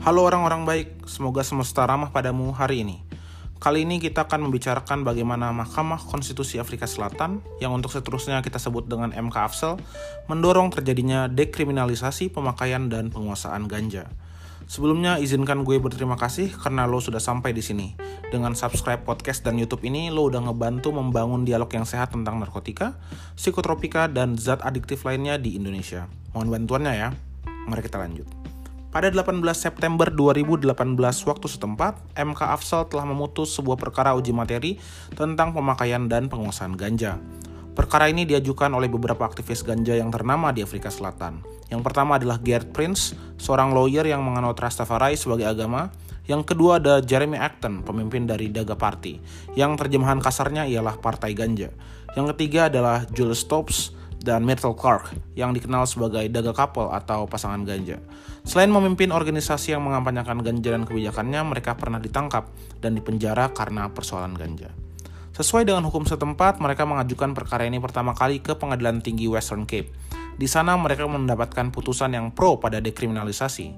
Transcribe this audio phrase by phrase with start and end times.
[0.00, 3.04] Halo orang-orang baik, semoga semesta ramah padamu hari ini.
[3.60, 8.88] Kali ini kita akan membicarakan bagaimana Mahkamah Konstitusi Afrika Selatan, yang untuk seterusnya kita sebut
[8.88, 9.76] dengan MK Afsel,
[10.24, 14.08] mendorong terjadinya dekriminalisasi pemakaian dan penguasaan ganja.
[14.64, 17.92] Sebelumnya izinkan gue berterima kasih karena lo sudah sampai di sini.
[18.32, 22.96] Dengan subscribe podcast dan YouTube ini, lo udah ngebantu membangun dialog yang sehat tentang narkotika,
[23.36, 26.08] psikotropika, dan zat adiktif lainnya di Indonesia.
[26.32, 27.08] Mohon bantuannya ya.
[27.68, 28.39] Mari kita lanjut.
[28.90, 30.66] Pada 18 September 2018
[31.30, 34.82] waktu setempat, MK Afsal telah memutus sebuah perkara uji materi
[35.14, 37.22] tentang pemakaian dan penguasaan ganja.
[37.78, 41.38] Perkara ini diajukan oleh beberapa aktivis ganja yang ternama di Afrika Selatan.
[41.70, 45.94] Yang pertama adalah Gerd Prince, seorang lawyer yang menganut Rastafari sebagai agama.
[46.26, 49.22] Yang kedua ada Jeremy Acton, pemimpin dari Daga Party,
[49.54, 51.70] yang terjemahan kasarnya ialah Partai Ganja.
[52.18, 57.64] Yang ketiga adalah Jules Stops dan Myrtle Clark, yang dikenal sebagai Daga Couple atau pasangan
[57.64, 57.96] ganja.
[58.44, 62.48] Selain memimpin organisasi yang mengampanyakan ganja dan kebijakannya, mereka pernah ditangkap
[62.80, 64.72] dan dipenjara karena persoalan ganja.
[65.36, 69.88] Sesuai dengan hukum setempat, mereka mengajukan perkara ini pertama kali ke Pengadilan Tinggi Western Cape.
[70.36, 73.72] Di sana mereka mendapatkan putusan yang pro pada dekriminalisasi.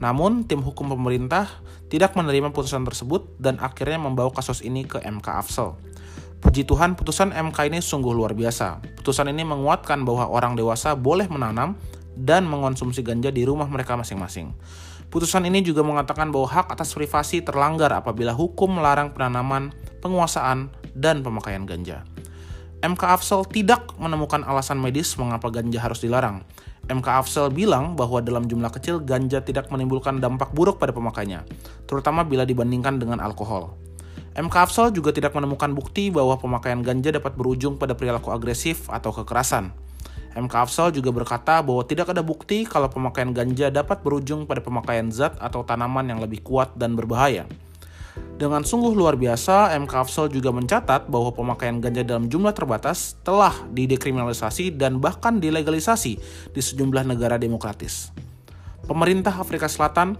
[0.00, 1.48] Namun, tim hukum pemerintah
[1.92, 5.76] tidak menerima putusan tersebut dan akhirnya membawa kasus ini ke MK Afsel.
[6.42, 8.82] Puji Tuhan, putusan MK ini sungguh luar biasa.
[8.98, 11.78] Putusan ini menguatkan bahwa orang dewasa boleh menanam
[12.18, 14.50] dan mengonsumsi ganja di rumah mereka masing-masing.
[15.06, 19.70] Putusan ini juga mengatakan bahwa hak atas privasi terlanggar apabila hukum melarang penanaman,
[20.02, 20.66] penguasaan,
[20.98, 22.02] dan pemakaian ganja.
[22.82, 26.42] MK Afsel tidak menemukan alasan medis mengapa ganja harus dilarang.
[26.90, 31.46] MK Afsel bilang bahwa dalam jumlah kecil ganja tidak menimbulkan dampak buruk pada pemakainya,
[31.86, 33.78] terutama bila dibandingkan dengan alkohol.
[34.32, 39.12] MK Afsel juga tidak menemukan bukti bahwa pemakaian ganja dapat berujung pada perilaku agresif atau
[39.12, 39.68] kekerasan.
[40.32, 45.12] MK Afsel juga berkata bahwa tidak ada bukti kalau pemakaian ganja dapat berujung pada pemakaian
[45.12, 47.44] zat atau tanaman yang lebih kuat dan berbahaya.
[48.40, 53.52] Dengan sungguh luar biasa, MK Afsel juga mencatat bahwa pemakaian ganja dalam jumlah terbatas telah
[53.68, 56.12] didekriminalisasi dan bahkan dilegalisasi
[56.56, 58.08] di sejumlah negara demokratis.
[58.88, 60.16] Pemerintah Afrika Selatan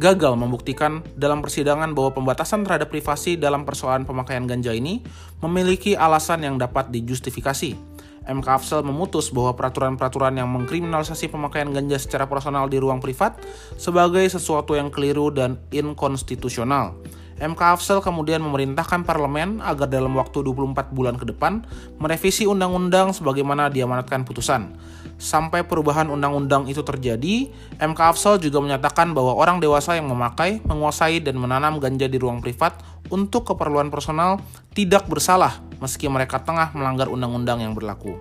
[0.00, 5.04] gagal membuktikan dalam persidangan bahwa pembatasan terhadap privasi dalam persoalan pemakaian ganja ini
[5.44, 7.76] memiliki alasan yang dapat dijustifikasi.
[8.24, 13.36] MK Afsel memutus bahwa peraturan-peraturan yang mengkriminalisasi pemakaian ganja secara personal di ruang privat
[13.76, 16.96] sebagai sesuatu yang keliru dan inkonstitusional.
[17.40, 21.64] MK Afsel kemudian memerintahkan parlemen agar dalam waktu 24 bulan ke depan
[21.96, 24.76] merevisi undang-undang sebagaimana diamanatkan putusan.
[25.16, 27.48] Sampai perubahan undang-undang itu terjadi,
[27.80, 32.44] MK Afsel juga menyatakan bahwa orang dewasa yang memakai, menguasai, dan menanam ganja di ruang
[32.44, 32.76] privat
[33.08, 34.40] untuk keperluan personal
[34.76, 38.20] tidak bersalah meski mereka tengah melanggar undang-undang yang berlaku.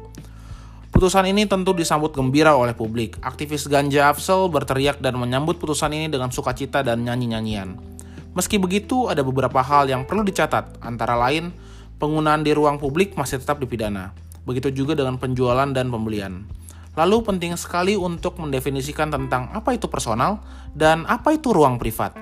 [0.89, 3.19] Putusan ini tentu disambut gembira oleh publik.
[3.21, 7.98] Aktivis ganja Afsel berteriak dan menyambut putusan ini dengan sukacita dan nyanyi-nyanyian.
[8.39, 11.51] Meski begitu, ada beberapa hal yang perlu dicatat, antara lain
[11.99, 14.15] penggunaan di ruang publik masih tetap dipidana.
[14.47, 16.47] Begitu juga dengan penjualan dan pembelian.
[16.95, 20.39] Lalu penting sekali untuk mendefinisikan tentang apa itu personal
[20.71, 22.15] dan apa itu ruang privat.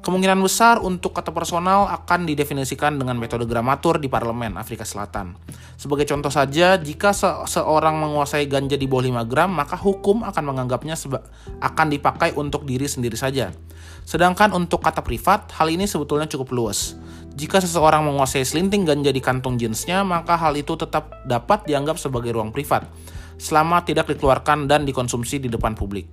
[0.00, 5.36] Kemungkinan besar untuk kata personal akan didefinisikan dengan metode gramatur di Parlemen Afrika Selatan.
[5.76, 10.44] Sebagai contoh saja, jika se seorang menguasai ganja di bawah 5 gram, maka hukum akan
[10.48, 10.96] menganggapnya
[11.60, 13.52] akan dipakai untuk diri sendiri saja.
[14.08, 16.96] Sedangkan untuk kata privat, hal ini sebetulnya cukup luas.
[17.36, 22.32] Jika seseorang menguasai selinting ganja di kantung jeansnya, maka hal itu tetap dapat dianggap sebagai
[22.32, 22.88] ruang privat,
[23.36, 26.08] selama tidak dikeluarkan dan dikonsumsi di depan publik.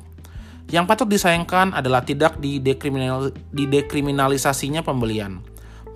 [0.67, 5.39] Yang patut disayangkan adalah tidak didekriminal, didekriminalisasinya pembelian.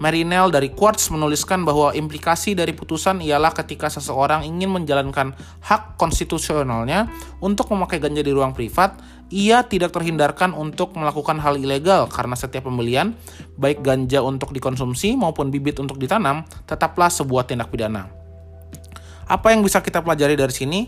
[0.02, 7.06] Marinel dari Quartz menuliskan bahwa implikasi dari putusan ialah ketika seseorang ingin menjalankan hak konstitusionalnya
[7.38, 8.98] untuk memakai ganja di ruang privat,
[9.30, 13.14] ia tidak terhindarkan untuk melakukan hal ilegal karena setiap pembelian,
[13.62, 18.10] baik ganja untuk dikonsumsi maupun bibit untuk ditanam, tetaplah sebuah tindak pidana.
[19.30, 20.80] Apa yang bisa kita pelajari dari sini?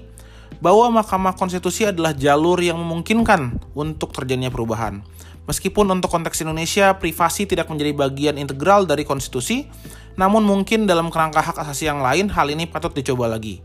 [0.59, 5.01] Bahwa Mahkamah Konstitusi adalah jalur yang memungkinkan untuk terjadinya perubahan.
[5.43, 9.67] Meskipun untuk konteks Indonesia, privasi tidak menjadi bagian integral dari konstitusi,
[10.15, 13.59] namun mungkin dalam kerangka hak asasi yang lain, hal ini patut dicoba lagi.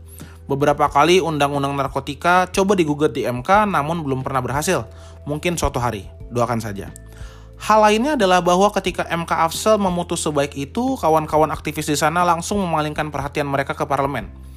[0.49, 4.89] Beberapa kali undang-undang narkotika coba digugat di MK namun belum pernah berhasil.
[5.29, 6.89] Mungkin suatu hari, doakan saja.
[7.59, 12.59] Hal lainnya adalah bahwa ketika MK Afsel memutus sebaik itu, kawan-kawan aktivis di sana langsung
[12.65, 14.48] memalingkan perhatian mereka ke parlemen.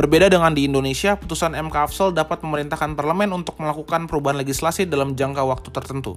[0.00, 5.12] Berbeda dengan di Indonesia, putusan MK Afsel dapat memerintahkan parlemen untuk melakukan perubahan legislasi dalam
[5.12, 6.16] jangka waktu tertentu.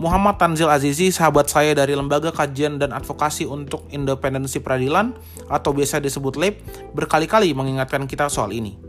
[0.00, 5.12] Muhammad Tanzil Azizi, sahabat saya dari Lembaga Kajian dan Advokasi untuk Independensi Peradilan
[5.52, 6.64] atau biasa disebut LAP,
[6.96, 8.80] berkali-kali mengingatkan kita soal ini.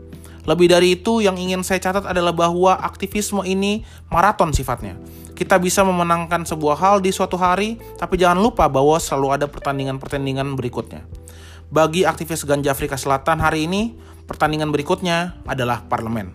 [0.48, 4.96] Lebih dari itu, yang ingin saya catat adalah bahwa aktivisme ini maraton sifatnya.
[5.36, 10.56] Kita bisa memenangkan sebuah hal di suatu hari, tapi jangan lupa bahwa selalu ada pertandingan-pertandingan
[10.56, 11.04] berikutnya.
[11.68, 16.32] Bagi aktivis ganja Afrika Selatan hari ini, pertandingan berikutnya adalah parlemen.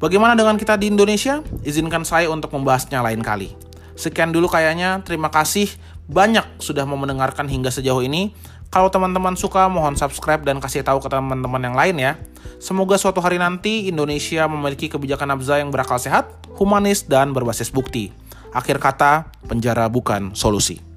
[0.00, 1.44] Bagaimana dengan kita di Indonesia?
[1.60, 3.52] Izinkan saya untuk membahasnya lain kali.
[4.00, 5.68] Sekian dulu kayaknya, terima kasih
[6.08, 8.32] banyak sudah mau mendengarkan hingga sejauh ini.
[8.72, 12.12] Kalau teman-teman suka, mohon subscribe dan kasih tahu ke teman-teman yang lain ya.
[12.56, 18.08] Semoga suatu hari nanti Indonesia memiliki kebijakan nafza yang berakal sehat, humanis, dan berbasis bukti.
[18.56, 20.89] Akhir kata, penjara bukan solusi.